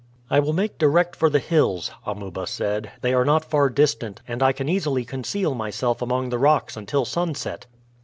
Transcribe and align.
"I 0.31 0.39
will 0.39 0.51
make 0.53 0.79
direct 0.79 1.15
for 1.15 1.29
the 1.29 1.37
hills," 1.37 1.91
Amuba 2.07 2.47
said. 2.47 2.89
"They 3.01 3.13
are 3.13 3.23
not 3.23 3.45
far 3.45 3.69
distant, 3.69 4.19
and 4.27 4.41
I 4.41 4.51
can 4.51 4.67
easily 4.67 5.05
conceal 5.05 5.53
myself 5.53 6.01
among 6.01 6.29
the 6.29 6.39
rocks 6.39 6.75
until 6.75 7.05
sunset." 7.05 7.67